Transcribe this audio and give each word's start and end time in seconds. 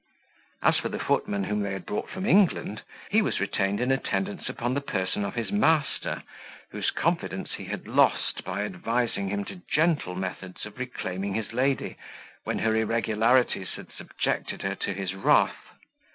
As 0.63 0.79
for 0.79 0.89
the 0.89 0.97
footman 0.97 1.43
whom 1.43 1.59
they 1.61 1.73
had 1.73 1.85
brought 1.85 2.09
from 2.09 2.25
England, 2.25 2.81
he 3.11 3.21
was 3.21 3.39
retained 3.39 3.79
in 3.79 3.91
attendance 3.91 4.49
upon 4.49 4.73
the 4.73 4.81
person 4.81 5.23
of 5.23 5.35
his 5.35 5.51
master, 5.51 6.23
whose 6.71 6.89
confidence 6.89 7.51
he 7.53 7.65
had 7.65 7.87
lost 7.87 8.43
by 8.43 8.63
advising 8.63 9.29
him 9.29 9.45
to 9.45 9.61
gentle 9.71 10.15
methods 10.15 10.65
of 10.65 10.79
reclaiming 10.79 11.35
his 11.35 11.53
lady, 11.53 11.97
when 12.45 12.57
her 12.57 12.75
irregularities 12.75 13.69
had 13.75 13.91
subjected 13.91 14.63
her 14.63 14.73
to 14.73 14.91
his 14.95 15.13
wrath. 15.13 15.67